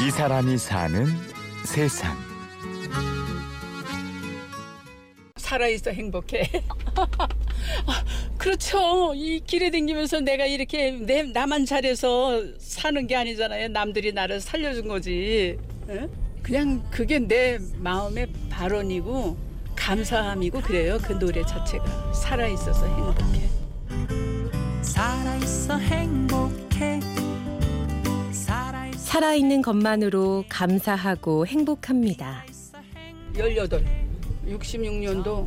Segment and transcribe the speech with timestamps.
[0.00, 1.06] 이 사람이 사는
[1.64, 2.16] 세상.
[5.36, 6.48] 살아있어 행복해.
[6.94, 8.04] 아,
[8.38, 9.12] 그렇죠.
[9.14, 13.68] 이 길에 다니면서 내가 이렇게 내, 나만 잘해서 사는 게 아니잖아요.
[13.68, 15.58] 남들이 나를 살려준 거지.
[15.88, 16.08] 응?
[16.42, 19.36] 그냥 그게 내 마음의 발언이고
[19.74, 20.98] 감사함이고 그래요.
[21.02, 23.48] 그 노래 자체가 살아있어서 행복해.
[24.82, 26.67] 살아있어 행복해
[29.18, 32.44] 살아있는 것만으로 감사하고 행복합니다.
[33.34, 33.84] 18,
[34.48, 35.44] 66년도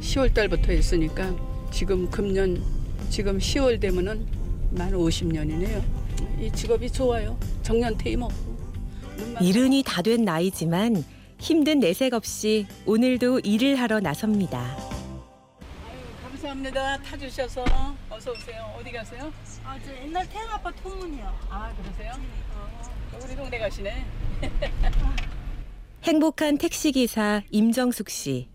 [0.00, 1.32] 10월 달부터 했으니까
[1.70, 2.60] 지금 금년
[3.08, 4.26] 지금 10월 되면은
[4.72, 5.80] 만 50년이네요.
[6.40, 7.38] 이 직업이 좋아요.
[7.62, 8.56] 정년 퇴임 없고.
[9.40, 11.04] 이른이 다 된 나이지만
[11.38, 14.76] 힘든 내색 없이 오늘도 일을 하러 나섭니다.
[16.46, 16.98] 감사합니다.
[16.98, 17.64] 타주셔서
[18.08, 18.72] 어서 오세요.
[18.78, 19.32] 어디 가세요?
[19.64, 21.38] 아, 저 옛날 태양 아빠 통문이요.
[21.50, 22.12] 아 그러세요?
[22.54, 24.06] 어, 우리 동네 가시네.
[26.04, 28.48] 행복한 택시기사 임정숙 씨.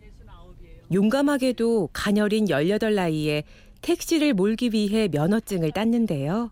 [0.93, 3.43] 용감하게도 가녀린 18 나이에
[3.81, 6.51] 택시를 몰기 위해 면허증을 땄는데요.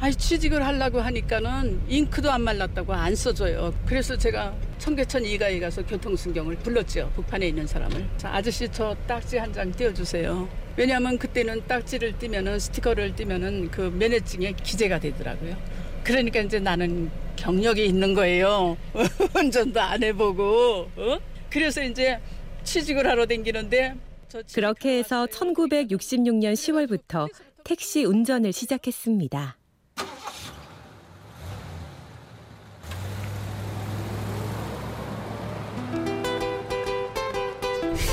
[0.00, 3.74] 아이 취직을 하려고 하니까는 잉크도 안 말랐다고 안 써줘요.
[3.84, 7.12] 그래서 제가 청계천 이가에 가서 교통순경을 불렀죠.
[7.14, 8.08] 북한에 있는 사람을.
[8.16, 10.48] 자, 아저씨 저 딱지 한 장 띄워주세요.
[10.76, 15.54] 왜냐하면 그때는 딱지를 띄면은 스티커를 띄면은 그 면허증에 기재가 되더라고요.
[16.02, 18.78] 그러니까 이제 나는 경력이 있는 거예요.
[19.36, 20.90] 운전도 안 해보고.
[20.96, 21.18] 어?
[21.50, 22.18] 그래서 이제
[22.64, 23.94] 취직을 하러 댕기는데
[24.54, 25.26] 그렇게 해서 왔어요.
[25.52, 27.28] 1966년 10월부터
[27.64, 29.56] 택시 운전을 시작했습니다.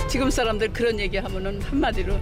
[0.07, 2.17] 지금 사람들 그런 얘기 하면은 한마디로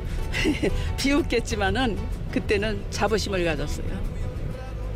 [0.97, 1.97] 비웃겠지만은
[2.31, 4.15] 그때는 자부심을 가졌어요.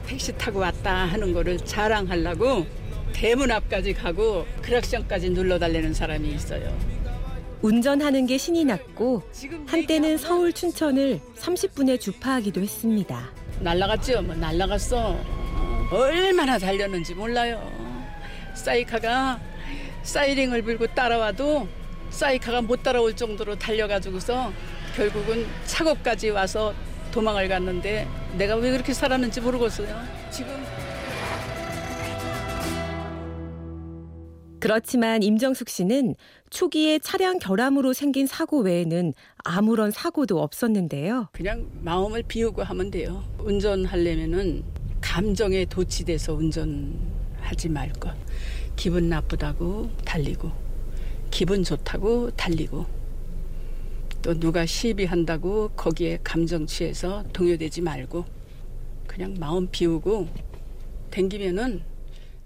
[0.08, 2.66] 택시 타고 왔다 하는 거를 자랑하려고
[3.14, 6.76] 대문 앞까지 가고 크락션까지 눌러달래는 사람이 있어요.
[7.62, 9.22] 운전하는 게 신이 났고
[9.68, 13.30] 한때는 서울 춘천을 30분에 주파하기도 했습니다.
[13.60, 14.22] 날라갔죠.
[14.22, 15.10] 뭐 날라갔어.
[15.12, 17.62] 어, 얼마나 달렸는지 몰라요.
[18.56, 19.40] 사이카가
[20.04, 21.68] 사이링을 불고 따라와도
[22.10, 24.52] 사이카가 못 따라올 정도로 달려가지고서
[24.96, 26.74] 결국은 차고까지 와서
[27.12, 30.00] 도망을 갔는데 내가 왜 그렇게 살았는지 모르겠어요.
[30.32, 30.54] 지금
[34.60, 36.16] 그렇지만 임정숙 씨는
[36.50, 41.30] 초기에 차량 결함으로 생긴 사고 외에는 아무런 사고도 없었는데요.
[41.32, 43.24] 그냥 마음을 비우고 하면 돼요.
[43.40, 44.64] 운전하려면은
[45.00, 48.14] 감정에 도취돼서 운전하지 말 것.
[48.76, 50.52] 기분 나쁘다고 달리고,
[51.32, 52.86] 기분 좋다고 달리고,
[54.22, 58.26] 또 누가 시비한다고 거기에 감정 취해서 동요되지 말고,
[59.08, 60.28] 그냥 마음 비우고
[61.12, 61.82] 댕기면은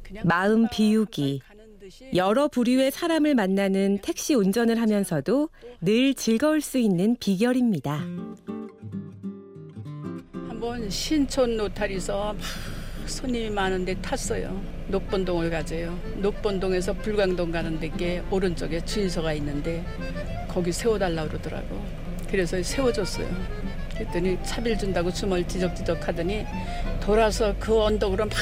[0.02, 1.42] 그냥 마음 비우기.
[2.16, 5.50] 여러 부류의 사람을 만나는 택시 운전을 하면서도
[5.82, 8.00] 늘 즐거울 수 있는 비결입니다.
[10.48, 12.38] 한번 신촌 막
[13.06, 14.73] 손님이 많은데 탔어요.
[14.88, 15.98] 녹본동을 가재요.
[16.18, 19.84] 녹본동에서 불광동 가는 데께 오른쪽에 주인소가 있는데
[20.48, 21.84] 거기 세워달라 그러더라고.
[22.30, 23.28] 그래서 세워줬어요.
[23.94, 26.46] 그랬더니 차비를 준다고 주먹을 뒤적뒤적 하더니
[27.00, 28.34] 돌아서 그 언덕으로 막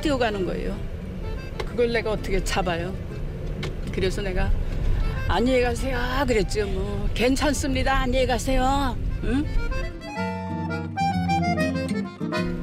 [0.00, 0.76] 뛰어가는 거예요.
[1.64, 2.94] 그걸 내가 어떻게 잡아요?
[3.92, 4.50] 그래서 내가
[5.28, 6.66] 안녕히 가세요 그랬죠.
[6.66, 8.00] 뭐 괜찮습니다.
[8.00, 8.96] 안녕히 가세요.
[9.22, 9.44] 응?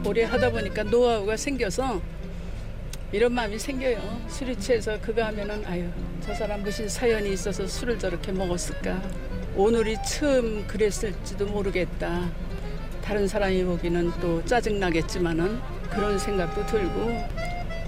[0.06, 2.02] 오래 하다 보니까 노하우가 생겨서
[3.12, 4.22] 이런 마음이 생겨요.
[4.28, 5.88] 술이 취해서 그거 하면은 아유
[6.22, 9.02] 저 사람 무슨 사연이 있어서 술을 저렇게 먹었을까.
[9.56, 12.30] 오늘이 처음 그랬을지도 모르겠다.
[13.02, 15.60] 다른 사람이 보기는 또 짜증 나겠지만은
[15.90, 17.12] 그런 생각도 들고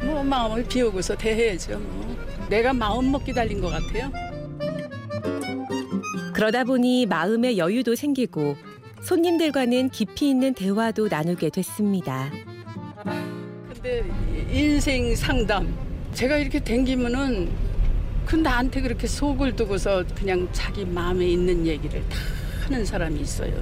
[0.04, 1.78] 뭐 마음을 비우고서 대해야죠.
[1.80, 2.18] 뭐
[2.50, 4.12] 내가 마음 먹기 달린 것 같아요.
[6.34, 8.56] 그러다 보니 마음의 여유도 생기고
[9.02, 12.32] 손님들과는 깊이 있는 대화도 나누게 됐습니다.
[13.82, 14.04] 근데
[14.52, 15.74] 인생 상담
[16.14, 17.50] 제가 이렇게 댕기면은
[18.26, 22.18] 그 나한테 그렇게 속을 두고서 그냥 자기 마음에 있는 얘기를 다
[22.66, 23.54] 하는 사람이 있어요.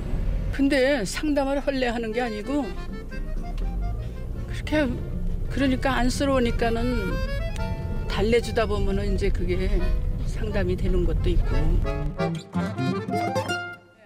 [0.51, 2.65] 근데 상담을 할래 하는 게 아니고
[4.47, 4.87] 그렇게
[5.51, 7.13] 그러니까 안쓰러우니까는
[8.09, 9.79] 달래주다 보면은 이제 그게
[10.25, 11.55] 상담이 되는 것도 있고.
[11.55, 13.37] 네,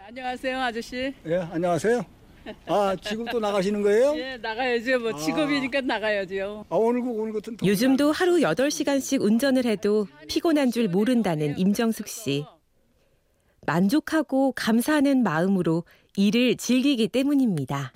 [0.07, 1.13] 안녕하세요, 아저씨.
[1.25, 2.20] 예, 안녕하세요.
[2.67, 4.15] 아, 지금 또 나가시는 거예요?
[4.17, 4.99] 예, 나가야죠.
[4.99, 6.65] 뭐 직업이니까 나가야죠.
[6.69, 12.07] 아, 오늘 그 오늘 같은 토요일 요즘도 하루 8시간씩 운전을 해도 피곤한 줄 모른다는 임정숙
[12.07, 12.45] 씨.
[13.65, 15.83] 만족하고 감사하는 마음으로
[16.17, 17.93] 일을 즐기기 때문입니다.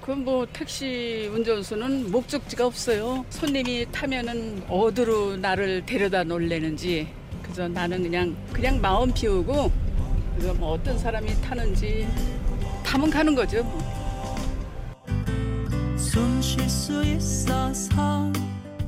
[0.00, 3.26] 그뭐 택시 운전수는 목적지가 없어요.
[3.28, 7.08] 손님이 타면은 어디로 나를 데려다 놓으려는지.
[7.42, 9.85] 그래서 나는 그냥 그냥 마음 비우고
[10.36, 12.06] 그래서 뭐 어떤 사람이 타는지
[12.84, 13.62] 타면 가는 거죠.
[13.64, 13.78] 뭐.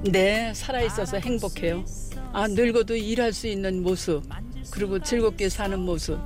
[0.04, 1.84] 네, 살아 있어서 행복해요.
[2.32, 4.22] 아, 늙어도 일할 수 있는 모습,
[4.70, 6.18] 그리고 즐겁게 사는 모습.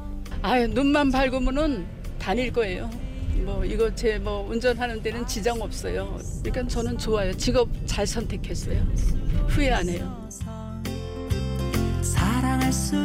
[0.43, 1.87] 아, 눈만 밝으면은
[2.19, 2.91] 다닐 거예요.
[3.45, 6.19] 뭐 이거 제 뭐 운전하는 데는 지장 없어요.
[6.43, 7.33] 그러니까 저는 좋아요.
[7.37, 8.81] 직업 잘 선택했어요.
[9.49, 10.29] 후회 안 해요.
[12.03, 13.05] 사랑할 수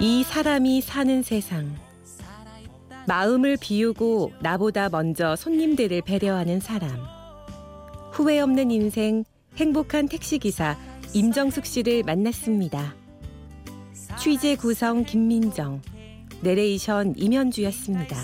[0.00, 1.76] 이 사람이 사는 세상.
[3.06, 6.90] 마음을 비우고 나보다 먼저 손님들을 배려하는 사람.
[8.12, 9.24] 후회 없는 인생
[9.56, 10.76] 행복한 택시기사
[11.14, 12.94] 임정숙 씨를 만났습니다.
[14.18, 15.80] 취재 구성 김민정,
[16.42, 18.16] 내레이션 임현주였습니다.